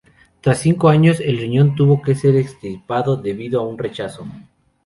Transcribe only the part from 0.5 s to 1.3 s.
cinco años,